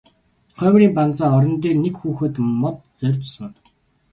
Хоймрын 0.59 0.91
банзан 0.97 1.29
орон 1.37 1.55
дээр 1.61 1.77
нэг 1.83 1.95
хүүхэд 1.99 2.33
мод 2.61 2.75
зорьж 2.99 3.23
сууна. 3.33 3.57